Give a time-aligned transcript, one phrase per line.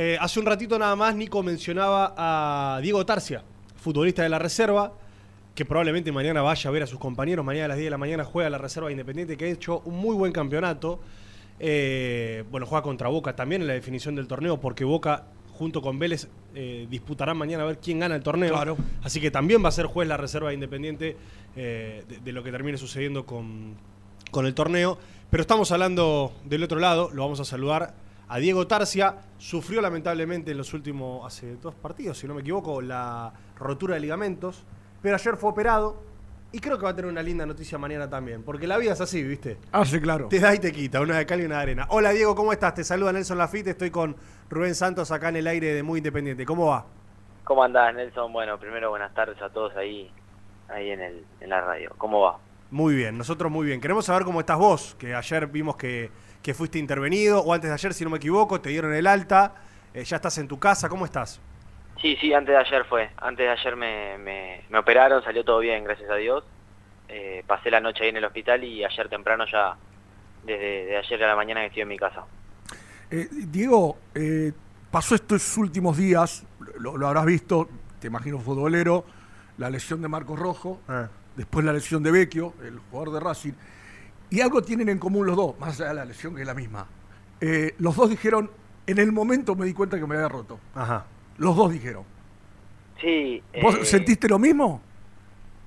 [0.00, 3.42] Eh, hace un ratito nada más Nico mencionaba a Diego Tarcia,
[3.74, 4.92] futbolista de la reserva,
[5.56, 7.44] que probablemente mañana vaya a ver a sus compañeros.
[7.44, 9.96] Mañana a las 10 de la mañana juega la reserva Independiente, que ha hecho un
[9.96, 11.00] muy buen campeonato.
[11.58, 15.24] Eh, bueno, juega contra Boca también en la definición del torneo, porque Boca
[15.54, 18.52] junto con Vélez eh, disputarán mañana a ver quién gana el torneo.
[18.52, 18.76] Claro.
[19.02, 21.16] Así que también va a ser juez la reserva de Independiente
[21.56, 23.74] eh, de, de lo que termine sucediendo con,
[24.30, 24.96] con el torneo.
[25.28, 29.16] Pero estamos hablando del otro lado, lo vamos a saludar a Diego Tarcia.
[29.38, 34.00] Sufrió lamentablemente en los últimos, hace dos partidos, si no me equivoco, la rotura de
[34.00, 34.64] ligamentos.
[35.00, 36.02] Pero ayer fue operado
[36.50, 38.42] y creo que va a tener una linda noticia mañana también.
[38.42, 39.58] Porque la vida es así, ¿viste?
[39.72, 40.28] Ah, sí, claro.
[40.28, 41.86] Te da y te quita, una de cal y una de arena.
[41.90, 42.74] Hola Diego, ¿cómo estás?
[42.74, 44.16] Te saluda Nelson Lafitte, estoy con
[44.50, 46.44] Rubén Santos acá en el aire de Muy Independiente.
[46.44, 46.86] ¿Cómo va?
[47.44, 48.32] ¿Cómo andás, Nelson?
[48.32, 50.10] Bueno, primero buenas tardes a todos ahí,
[50.68, 51.92] ahí en, el, en la radio.
[51.96, 52.38] ¿Cómo va?
[52.70, 53.80] Muy bien, nosotros muy bien.
[53.80, 56.10] Queremos saber cómo estás vos, que ayer vimos que,
[56.42, 59.54] que fuiste intervenido, o antes de ayer, si no me equivoco, te dieron el alta,
[59.94, 61.40] eh, ya estás en tu casa, ¿cómo estás?
[62.00, 63.10] Sí, sí, antes de ayer fue.
[63.16, 66.44] Antes de ayer me, me, me operaron, salió todo bien, gracias a Dios.
[67.08, 69.76] Eh, pasé la noche ahí en el hospital y ayer temprano ya,
[70.44, 72.24] desde de ayer a la mañana que estoy en mi casa.
[73.10, 74.52] Eh, Diego, eh,
[74.90, 76.44] pasó estos últimos días,
[76.78, 79.04] lo, lo habrás visto, te imagino futbolero,
[79.56, 81.08] la lesión de Marcos Rojo, Ah.
[81.34, 83.52] después la lesión de Vecchio, el jugador de Racing,
[84.30, 86.54] y algo tienen en común los dos, más allá de la lesión que es la
[86.54, 86.86] misma.
[87.40, 88.50] Eh, los dos dijeron,
[88.86, 90.58] en el momento me di cuenta que me había roto.
[90.74, 91.06] Ajá.
[91.38, 92.04] Los dos dijeron.
[93.00, 93.42] Sí.
[93.62, 94.80] ¿Vos eh, sentiste lo mismo?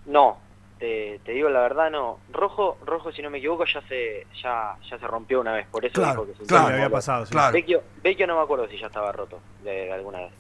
[0.06, 0.38] No,
[0.80, 2.18] te, te digo la verdad, no.
[2.34, 5.86] Rojo, rojo si no me equivoco, ya se ya, ya se rompió una vez, por
[5.86, 6.74] eso Claro, dijo que sentía claro.
[6.76, 7.32] había pasado, sí.
[7.32, 7.54] Claro.
[7.54, 10.34] Vecchio, Vecchio no me acuerdo si ya estaba roto de, de alguna vez.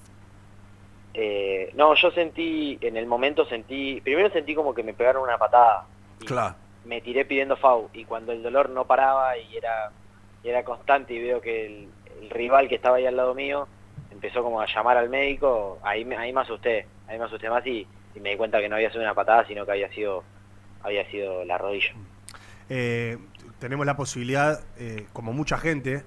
[1.13, 5.37] Eh, no, yo sentí, en el momento sentí, primero sentí como que me pegaron una
[5.37, 5.85] patada.
[6.21, 6.55] Y Claro.
[6.85, 9.91] Me tiré pidiendo FAU y cuando el dolor no paraba y era,
[10.43, 11.89] y era constante y veo que el,
[12.29, 13.67] rival que estaba ahí al lado mío
[14.11, 17.65] empezó como a llamar al médico, ahí me, ahí me asusté, ahí me asusté más
[17.65, 20.23] y, y me di cuenta que no había sido una patada, sino que había sido,
[20.83, 21.93] había sido la rodilla.
[22.69, 23.17] Eh,
[23.59, 26.03] tenemos la posibilidad, eh, como mucha gente,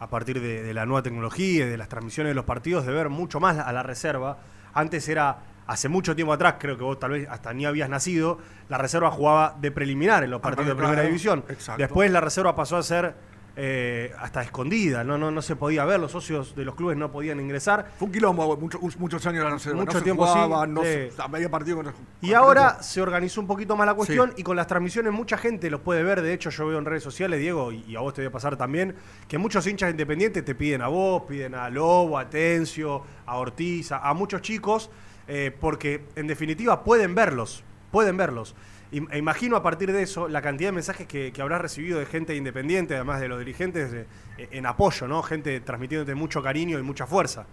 [0.00, 2.92] a partir de, de la nueva tecnología y de las transmisiones de los partidos, de
[2.92, 4.38] ver mucho más a la reserva.
[4.74, 8.38] Antes era, hace mucho tiempo atrás, creo que vos tal vez hasta ni habías nacido,
[8.68, 11.44] la reserva jugaba de preliminar en los partidos de claro, primera división.
[11.48, 11.80] exacto.
[11.80, 13.14] Después la reserva pasó a ser
[13.56, 17.12] eh, hasta escondida, no, no, no se podía ver, los socios de los clubes no
[17.12, 17.92] podían ingresar.
[17.98, 19.78] Fue un quilombo mucho- muchos años la reserva.
[19.78, 20.38] Mucho no se tiempo, sí,
[20.68, 24.32] no se, a media partido con Y ahora se organizó un poquito más la cuestión
[24.36, 26.20] y con las transmisiones mucha gente los puede ver.
[26.20, 28.32] De hecho, yo veo en redes sociales, Diego, y y a vos te voy a
[28.32, 28.96] pasar también,
[29.28, 33.92] que muchos hinchas independientes te piden a vos, piden a Lobo, a Tencio, a Ortiz,
[33.92, 34.90] a, a muchos chicos,
[35.28, 38.54] eh, porque en definitiva pueden verlos, pueden verlos.
[38.92, 42.06] E imagino a partir de eso la cantidad de mensajes que, que habrás recibido de
[42.06, 44.06] gente independiente, además de los dirigentes, de-
[44.50, 45.22] en apoyo, ¿no?
[45.22, 47.46] Gente transmitiéndote mucho cariño y mucha fuerza.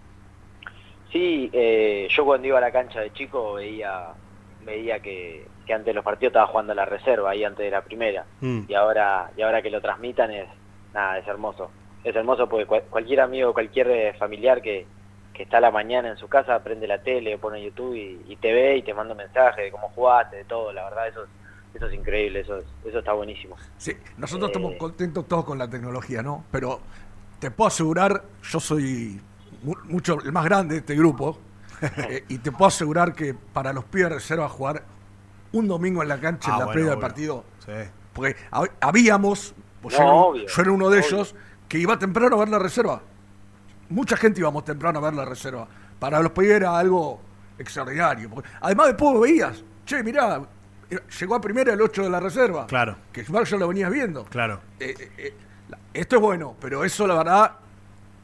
[1.10, 4.08] Sí, eh, yo cuando iba a la cancha de chico veía
[4.64, 7.70] veía que, que antes de los partidos estaba jugando a la reserva, ahí antes de
[7.70, 8.24] la primera.
[8.40, 8.60] Mm.
[8.68, 10.46] Y ahora y ahora que lo transmitan es
[10.94, 11.70] nada, es hermoso.
[12.04, 14.86] Es hermoso porque cual- cualquier amigo, cualquier eh, familiar que,
[15.32, 18.36] que está a la mañana en su casa, prende la tele, pone YouTube y, y
[18.36, 20.72] te ve y te manda un mensaje de cómo jugaste, de todo.
[20.72, 21.30] La verdad, eso es,
[21.74, 23.56] eso es increíble, eso, es- eso está buenísimo.
[23.78, 26.44] Sí, nosotros Eh, estamos contentos todos con la tecnología, ¿no?
[26.50, 26.80] Pero
[27.38, 29.20] te puedo asegurar, yo soy
[29.62, 31.38] mu- mucho el más grande de este grupo,
[31.96, 34.82] eh, y te puedo asegurar que para los pibes de reserva jugar
[35.52, 37.72] un domingo en la cancha Ah, en la bueno, previa del partido, Sí.
[38.12, 41.08] porque hab- habíamos, pues No, yo, era un- obvio, yo era uno de obvio.
[41.08, 41.34] ellos,
[41.68, 43.00] que iba temprano a ver la reserva.
[43.88, 45.66] Mucha gente íbamos temprano a ver la reserva.
[45.98, 47.20] Para los pibes era algo
[47.58, 48.30] extraordinario.
[48.30, 50.42] porque además después veías, che, mirá,
[50.90, 52.66] eh, llegó a primera el 8 de la reserva.
[52.66, 52.96] Claro.
[53.12, 54.24] Que ya lo venías viendo.
[54.24, 54.60] Claro.
[54.80, 55.34] Eh, eh, eh,
[55.94, 57.52] esto es bueno, pero eso la verdad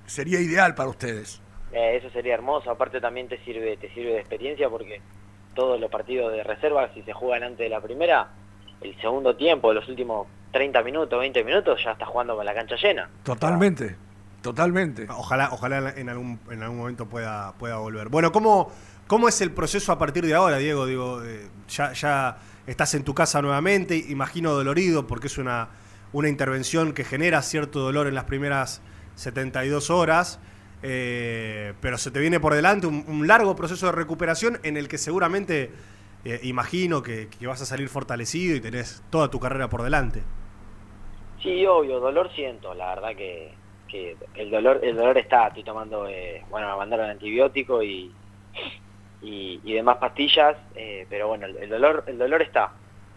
[0.07, 1.41] sería ideal para ustedes.
[1.73, 5.01] Eh, eso sería hermoso, aparte también te sirve, te sirve de experiencia porque
[5.55, 8.29] todos los partidos de reserva, si se juegan antes de la primera,
[8.81, 12.77] el segundo tiempo, los últimos 30 minutos, 20 minutos, ya estás jugando con la cancha
[12.77, 13.11] llena.
[13.23, 13.97] Totalmente,
[14.43, 15.07] totalmente.
[15.11, 18.09] Ojalá, ojalá en algún, en algún momento pueda, pueda volver.
[18.09, 18.71] Bueno, ¿cómo,
[19.07, 20.87] ¿cómo es el proceso a partir de ahora, Diego?
[20.87, 25.71] Digo, eh, ya, ya estás en tu casa nuevamente, imagino dolorido, porque es una,
[26.13, 28.83] una intervención que genera cierto dolor en las primeras
[29.15, 30.41] 72 horas.
[30.83, 34.87] eh, pero se te viene por delante un, un largo proceso de recuperación en el
[34.89, 35.75] que seguramente
[36.25, 40.29] eh, imagino que, que vas a salir fortalecido y tenés toda tu carrera por delante.
[41.43, 46.07] Sí, obvio, dolor siento, la verdad que, que el dolor el dolor está, estoy tomando,
[46.07, 48.13] eh, bueno, me mandaron antibiótico y,
[49.23, 52.73] y, y demás pastillas, eh, pero bueno, el, el dolor el dolor está.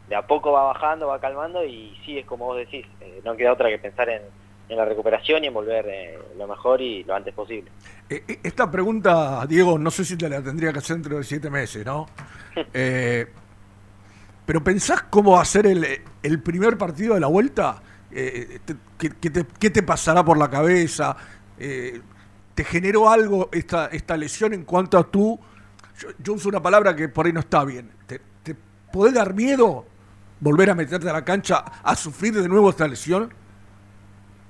[0.08, 3.36] De a poco va bajando, va calmando y sí, es como vos decís, eh, no
[3.36, 4.22] queda otra que pensar en,
[4.68, 7.72] en la recuperación y en volver eh, lo mejor y lo antes posible.
[8.10, 11.86] Esta pregunta, Diego, no sé si te la tendría que hacer dentro de siete meses,
[11.86, 12.08] ¿no?
[14.46, 17.82] pero pensás cómo va a ser el, primer partido de la vuelta?
[18.12, 21.16] ¿Qué, te, pasará por la cabeza?
[21.58, 25.40] ¿Te generó algo esta, esta lesión en cuanto a tú?
[26.20, 27.92] Yo, uso una palabra que por ahí no está bien.
[28.08, 28.56] ¿Te, te
[28.92, 29.86] puede dar miedo
[30.42, 33.34] volver a meterte a la cancha a sufrir de nuevo esta lesión?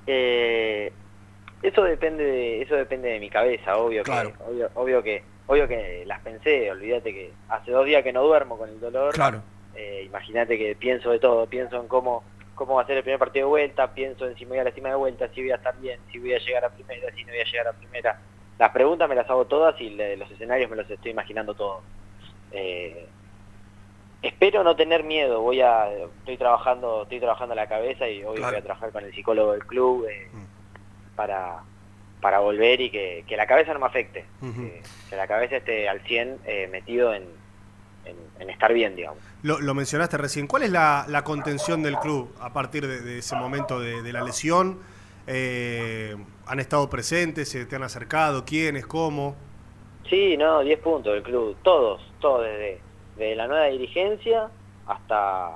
[0.08, 0.92] Eh,
[1.62, 4.34] eso depende de, eso depende de mi cabeza, obvio que,
[4.74, 8.70] obvio, que, obvio que las pensé, olvídate que hace dos días que no duermo con
[8.70, 9.14] el dolor.
[9.14, 9.44] Claro.
[9.76, 12.24] Eh, Imagínate que pienso de todo, pienso en cómo,
[12.66, 14.64] cómo va a ser el primer partido de vuelta, pienso en si me voy a
[14.66, 17.12] la cima de vuelta, si voy a estar bien, si voy a llegar a primera,
[17.16, 18.20] si no voy a llegar a primera.
[18.60, 21.84] Las preguntas me las hago todas y los escenarios me los estoy imaginando todos.
[22.52, 23.08] Eh,
[24.22, 28.56] espero no tener miedo voy a estoy trabajando estoy trabajando la cabeza y hoy voy
[28.56, 31.16] a trabajar con el psicólogo del club eh, mm.
[31.16, 31.64] para
[32.20, 34.26] para volver y que, la cabeza no me afecte
[35.10, 37.24] que, la cabeza esté al 100 eh, metido en,
[38.06, 39.20] en, estar bien digamos.
[39.44, 40.48] Lo, mencionaste recién.
[40.48, 44.80] ¿cuál es la, la, contención del club a partir de, ese momento de, la lesión
[45.28, 46.16] eh,
[46.48, 49.36] han estado presentes se te han acercado quiénes cómo
[50.10, 51.56] sí no 10 puntos del club.
[51.64, 52.82] Todos todos desde
[53.18, 54.50] de la nueva dirigencia
[54.88, 55.56] hasta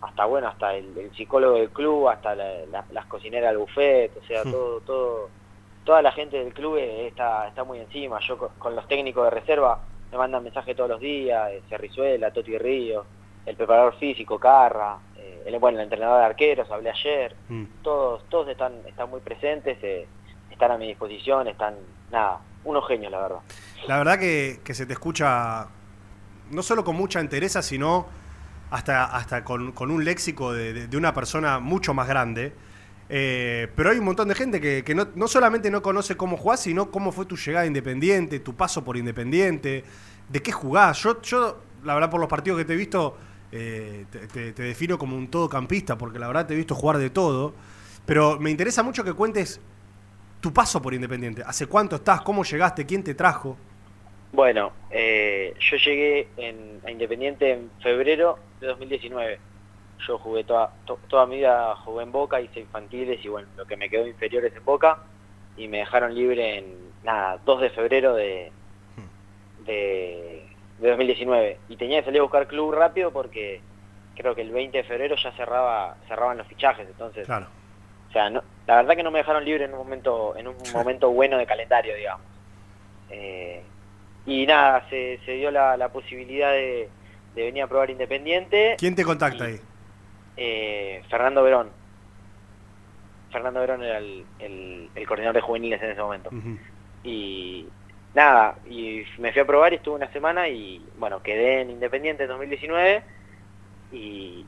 [0.00, 4.50] hasta bueno hasta el, psicólogo del club hasta las cocineras del buffet o sea hmm.
[4.50, 5.30] todo todo
[5.84, 8.18] toda la gente del club está está muy encima.
[8.20, 9.80] Yo con, los técnicos de reserva
[10.12, 13.04] me mandan mensajes todos los días eh, Cerrizuela Toti Río
[13.44, 17.64] el preparador físico Carra eh, el bueno el entrenador de arqueros hablé ayer hmm.
[17.82, 20.06] todos todos están están muy presentes eh,
[20.50, 21.74] están a mi disposición están
[22.10, 23.40] nada unos genios la verdad
[23.88, 25.68] la verdad que, que se te escucha
[26.52, 28.06] no solo con mucha entereza, sino
[28.70, 32.52] hasta, hasta con, un léxico de, una persona mucho más grande.
[33.14, 36.90] Eh, pero hay un montón de gente que, no, solamente no conoce cómo jugás, sino
[36.90, 39.84] cómo fue tu llegada a Independiente, tu paso por Independiente,
[40.30, 41.02] de qué jugás.
[41.02, 43.18] Yo, yo la verdad, por los partidos que te he visto,
[43.52, 47.52] eh, te, defino como un todocampista, porque la verdad te he visto jugar de todo.
[48.06, 49.60] Pero me interesa mucho que cuentes
[50.40, 51.42] tu paso por Independiente.
[51.44, 52.22] ¿Hace cuánto estás?
[52.22, 52.86] ¿Cómo llegaste?
[52.86, 53.58] ¿Quién te trajo?
[54.32, 56.28] Bueno, eh, yo llegué
[56.82, 59.51] a Independiente en febrero de 2019.
[60.06, 60.72] Yo jugué toda,
[61.08, 64.44] toda mi vida, jugué en Boca, hice infantiles y bueno, lo que me quedó inferior
[64.44, 64.98] es en Boca
[65.56, 68.50] y me dejaron libre en, nada, 2 de febrero de,
[69.64, 70.42] de,
[70.80, 71.58] 2019.
[71.68, 73.60] Y tenía que salir a buscar club rápido porque
[74.16, 77.26] creo que el 20 de febrero ya cerraba cerraban los fichajes, entonces...
[77.26, 77.46] Claro.
[78.08, 80.56] O sea, no, la verdad que no me dejaron libre en un momento en un
[80.74, 82.26] momento bueno de calendario, digamos.
[83.08, 83.62] Eh,
[84.26, 86.88] y nada, se, se dio la, la posibilidad de,
[87.34, 88.76] de, venir a probar Independiente.
[88.78, 89.60] ¿Quién te contacta ahí?
[90.36, 91.70] Eh, Fernando Verón.
[93.30, 96.30] Fernando Verón era el, el, coordinador de juveniles en ese momento.
[97.02, 97.66] Y
[98.14, 102.24] nada, y me fui a probar y estuve una semana y bueno, quedé en Independiente
[102.24, 103.02] en 2019
[103.92, 104.44] y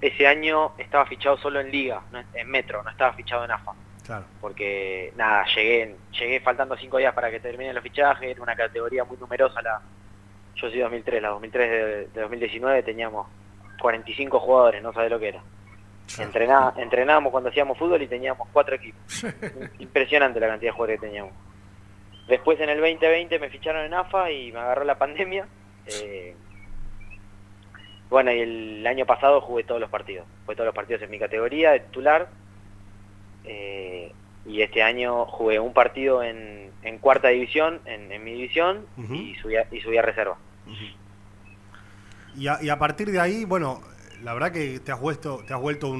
[0.00, 2.02] ese año estaba fichado solo en Liga,
[2.34, 3.74] en Metro, no estaba fichado en AFA.
[4.40, 9.04] Porque, nada, llegué llegué faltando cinco días para que terminen los fichajes, era una categoría
[9.04, 9.60] muy numerosa.
[9.60, 9.82] la
[10.54, 13.26] Yo soy 2003, la 2003 de, 2019 teníamos
[13.80, 15.42] 45 jugadores, no sabés lo que era.
[16.76, 19.24] entrenábamos cuando hacíamos fútbol y teníamos cuatro equipos.
[19.78, 21.32] Impresionante la cantidad de jugadores que teníamos.
[22.28, 25.46] Después en el 2020 me ficharon en AFA y me agarró la pandemia.
[25.86, 26.34] Eh,
[28.10, 30.26] bueno, y el año pasado jugué todos los partidos.
[30.44, 32.28] Jugué todos los partidos en mi categoría de titular
[33.44, 34.12] eh,
[34.46, 39.66] y este año jugué un partido en, cuarta división, en, mi división, y, subí a,
[39.70, 40.38] y subí a reserva.
[42.38, 43.80] Y, a, partir de ahí, bueno,
[44.22, 45.94] la verdad que te has vuelto, te has vuelto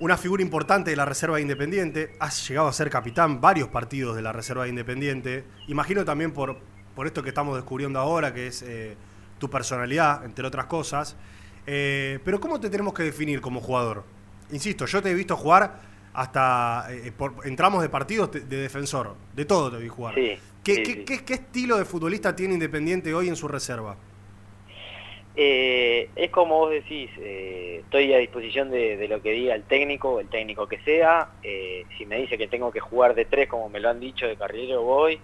[0.00, 2.14] una figura importante de la Reserva Independiente.
[2.18, 5.44] Has llegado a ser capitán varios partidos de la Reserva Independiente.
[5.66, 6.58] Imagino también por,
[6.94, 8.96] por esto que estamos descubriendo ahora, que es eh,
[9.38, 11.16] tu personalidad, entre otras cosas.
[11.66, 14.04] Eh, pero ¿cómo te tenemos que definir como jugador?
[14.50, 15.80] Insisto, yo te he visto jugar
[16.14, 17.12] hasta eh,
[17.44, 20.14] entramos de partidos de, defensor, de todo te vi jugar.
[20.64, 23.96] ¿Qué, qué, estilo de futbolista tiene Independiente hoy en su reserva?
[25.40, 30.18] Eh, es como vos decís, eh, estoy a disposición de, lo que diga el técnico,
[30.18, 31.28] el técnico que sea.
[31.96, 34.36] si me dice que tengo que jugar de tres, como me lo han dicho, de
[34.36, 35.20] carrilero voy.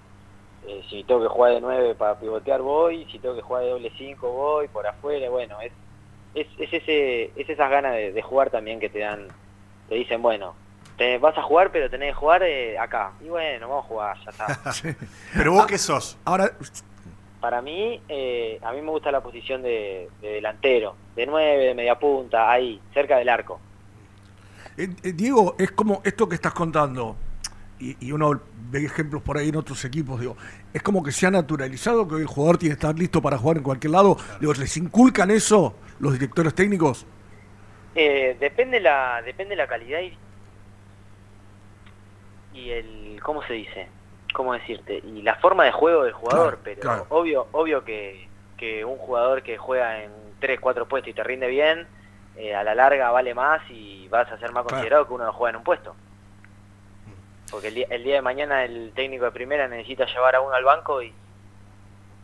[0.88, 3.06] si tengo que jugar de nueve para pivotear, voy.
[3.10, 4.68] Si tengo que jugar de doble cinco, voy.
[4.68, 5.72] Por afuera, bueno, es,
[6.34, 9.26] es, ese, es esas ganas de, de jugar también que te dan,
[9.88, 10.54] te dicen, bueno,
[10.96, 13.12] te vas a jugar, pero tenés que jugar eh, acá.
[13.20, 14.74] Y bueno, vamos a jugar, ya está.
[15.34, 16.16] pero vos qué sos?
[16.24, 16.52] Ahora,
[17.44, 21.98] para mí, eh, a mí me gusta la posición de, delantero, de nueve, de media
[21.98, 23.60] punta, ahí, cerca del arco.
[24.78, 27.16] Eh, eh, Diego, es como esto que estás contando,
[27.78, 30.38] y, y uno ve ejemplos por ahí en otros equipos, digo,
[30.72, 33.36] es como que se ha naturalizado que hoy el jugador tiene que estar listo para
[33.36, 34.16] jugar en cualquier lado.
[34.40, 37.04] Digo, ¿les inculcan eso los directores técnicos?
[37.94, 40.16] Eh, depende la depende la calidad y,
[42.58, 43.88] y el cómo se dice
[44.34, 47.06] cómo decirte y la forma de juego del jugador Claro, pero claro.
[47.08, 50.10] obvio obvio que, que un jugador que juega en
[50.40, 51.86] 3, 4 puestos y te rinde bien
[52.36, 54.68] eh, a la larga vale más y vas a ser más Claro.
[54.76, 55.94] considerado que uno que juega en un puesto
[57.50, 60.54] porque el día, el día de mañana el técnico de primera necesita llevar a uno
[60.54, 61.12] al banco y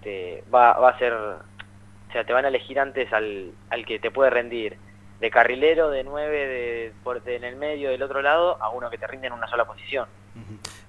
[0.02, 1.38] te va, va a ser o
[2.12, 4.76] sea te van a elegir antes al, al que te puede rendir
[5.20, 8.88] de carrilero, de 9, de, por, de en el medio, del otro lado, a uno
[8.88, 10.08] que te rinde en una sola posición.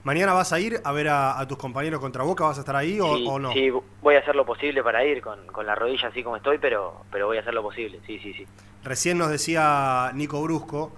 [0.04, 2.46] ¿Mañana vas a ir a ver a, a tus compañeros contra Boca?
[2.46, 3.54] ¿Vas a estar ahí o, sí, o no?
[3.54, 3.70] sí,
[4.02, 7.06] voy a hacer lo posible para ir con, con la rodilla así como estoy, pero,
[7.12, 8.48] pero voy a hacer lo posible, sí, sí, sí.
[8.84, 10.96] Recién nos decía Nico Brusco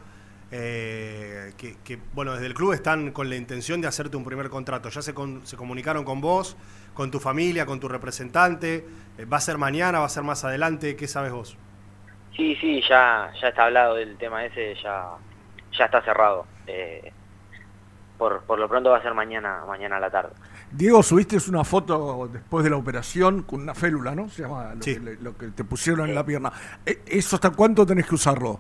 [0.52, 4.50] eh, que, que, bueno, desde el club están con la intención de hacerte un primer
[4.50, 4.90] contrato.
[4.90, 6.56] ¿Ya se, con- se comunicaron con vos,
[6.94, 8.86] con tu familia, con tu representante?
[9.18, 10.96] Eh, ¿Va a ser mañana, va a ser más adelante?
[10.96, 11.58] ¿Qué sabes vos?
[12.36, 15.20] Sí, sí, ya, ya está hablado del tema ese, ya,
[15.78, 16.50] ya está cerrado.
[16.66, 17.14] Eh,
[18.18, 20.32] por, por lo pronto va a ser mañana, mañana a la tarde.
[20.72, 24.30] Diego, subiste una foto después de la operación con una félula, ¿no?
[24.30, 24.94] Se llama lo, Sí.
[24.96, 26.52] que, le- lo que te pusieron en la pierna.
[26.86, 28.60] Eh, ¿Eso hasta cuánto tenés que usarlo?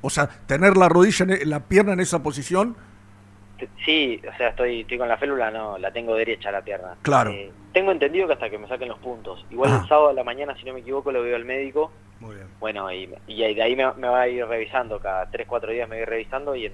[0.00, 2.76] O sea, tener la rodilla, en e- la pierna en esa posición.
[3.84, 6.96] Sí, o sea, estoy, estoy con la félula, no, la tengo derecha la pierna.
[7.02, 7.30] Claro.
[7.30, 9.46] Eh, tengo entendido que hasta que me saquen los puntos.
[9.50, 9.80] Igual Ah.
[9.82, 11.90] el sábado a la mañana, si no me equivoco, lo veo al médico.
[12.20, 12.46] Muy bien.
[12.60, 15.88] Bueno, y, y de ahí me, me va a ir revisando, cada 3, 4 días
[15.88, 16.72] me voy revisando y en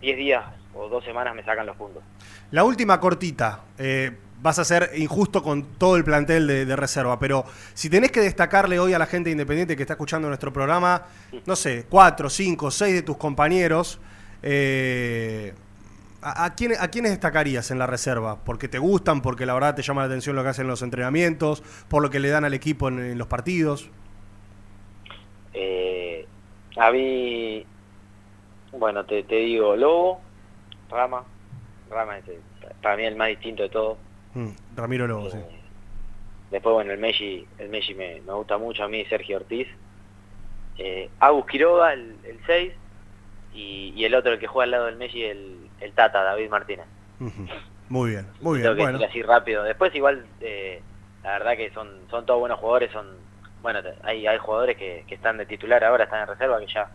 [0.00, 0.44] 10 días
[0.76, 2.02] o 2 semanas me sacan los puntos.
[2.50, 3.60] La última cortita.
[3.78, 4.12] eh,
[4.42, 8.20] vas a ser injusto con todo el plantel de, de reserva, pero si tenés que
[8.20, 11.02] destacarle hoy a la gente independiente que está escuchando nuestro programa,
[11.46, 14.00] no sé, cuatro, cinco, seis de tus compañeros,
[14.42, 15.54] eh,
[16.20, 18.36] ¿a, a, quién- ¿a quiénes destacarías en la reserva?
[18.44, 19.22] ¿Porque te gustan?
[19.22, 21.62] ¿Porque la verdad te llama la atención lo que hacen en los entrenamientos?
[21.88, 23.88] ¿Por lo que le dan al equipo en, en los partidos?
[25.52, 26.26] Eh,
[26.76, 27.64] a mí,
[28.72, 30.20] bueno, te, te digo, Lobo,
[30.90, 31.24] Rama,
[31.90, 32.42] Rama es el-
[32.82, 33.98] para mí el más distinto de todo.
[34.34, 35.38] Mm, Ramiro Lobo, sí.
[35.38, 35.60] Eh,
[36.50, 39.66] Después, bueno, el Messi, el Messi me, me gusta mucho a mí, Sergio Ortiz.
[40.78, 42.72] Eh, Agus Quiroga, el 6,
[43.52, 46.50] y, y el otro, el que juega al lado del Messi, el, el Tata, David
[46.50, 46.86] Martínez.
[47.88, 48.76] Muy bien, muy Tengo bien.
[48.76, 49.62] que Bueno, decir así rápido.
[49.64, 50.80] Después igual, eh,
[51.22, 53.06] la verdad que son son todos buenos jugadores, son
[53.62, 56.88] bueno, hay hay jugadores que, que están de titular ahora, están en reserva, que ya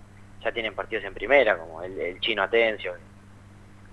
[0.44, 2.94] ya tienen partidos en primera, como el, el chino Atencio,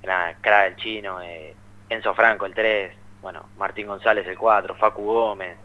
[0.07, 1.55] la cara del chino, eh,
[1.89, 5.57] Enzo Franco el 3, bueno, Martín González el 4, Facu Gómez,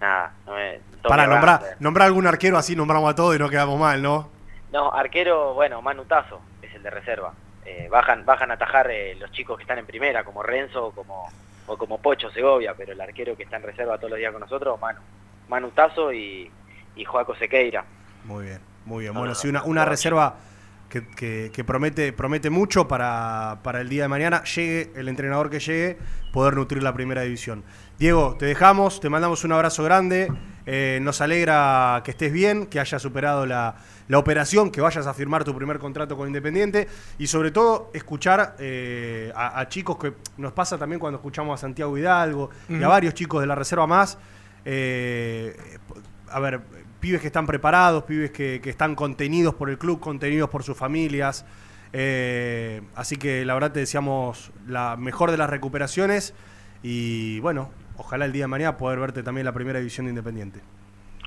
[0.00, 3.48] nada, no me, Tommy para nombrar, nombrar algún arquero así nombramos a todos y no
[3.48, 4.30] quedamos mal, ¿no?
[4.72, 7.32] No, arquero, bueno, Manu Tazo es el de reserva.
[7.64, 10.90] Eh, bajan bajan a atajar eh, los chicos que están en primera, como Renzo o
[10.92, 11.28] como,
[11.66, 14.40] o como Pocho Segovia, pero el arquero que está en reserva todos los días con
[14.40, 15.00] nosotros, Manu.
[15.48, 16.50] Manu Tazo y,
[16.96, 17.84] y Joaco Sequeira.
[18.24, 19.14] Muy bien, muy bien.
[19.14, 19.90] No, Bueno, no, sí, una, una no.
[19.90, 20.34] reserva
[20.88, 24.42] que, que- que promete, promete mucho para, para el día de mañana.
[24.44, 25.98] Llegue el entrenador que llegue,
[26.32, 27.64] poder nutrir la primera división.
[27.98, 30.30] Diego, te dejamos, te mandamos un abrazo grande.
[30.68, 33.76] eh, nos alegra que estés bien, que hayas superado la,
[34.08, 36.88] la operación, que vayas a firmar tu primer contrato con Independiente
[37.18, 41.60] y sobre todo escuchar eh, a, a chicos que nos pasa también cuando escuchamos a
[41.60, 44.18] Santiago Hidalgo y a varios chicos de la reserva más.
[44.64, 45.56] eh,
[46.28, 46.60] a ver,
[47.00, 50.76] pibes que están preparados, pibes que, que están contenidos por el club, contenidos por sus
[50.76, 51.44] familias.
[51.92, 56.34] eh, así que la verdad te deseamos la mejor de las recuperaciones
[56.82, 60.10] y bueno, ojalá el día de mañana poder verte también en la primera división de
[60.10, 60.60] Independiente.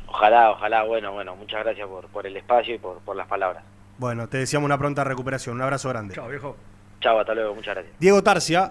[0.08, 3.64] Ojalá, ojalá, bueno, bueno, muchas gracias por, por el espacio y por, por las palabras.
[3.98, 5.56] Bueno, te deseamos una pronta recuperación.
[5.56, 6.16] Un abrazo grande.
[6.16, 6.56] Chao, viejo.
[7.00, 7.96] Chao, hasta luego, muchas gracias.
[8.00, 8.68] Diego Tarcia.